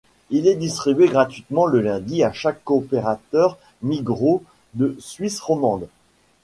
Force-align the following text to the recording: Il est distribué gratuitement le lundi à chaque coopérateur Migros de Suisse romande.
Il 0.31 0.47
est 0.47 0.55
distribué 0.55 1.07
gratuitement 1.07 1.67
le 1.67 1.79
lundi 1.79 2.23
à 2.23 2.33
chaque 2.33 2.63
coopérateur 2.63 3.59
Migros 3.83 4.43
de 4.73 4.97
Suisse 4.99 5.39
romande. 5.39 5.87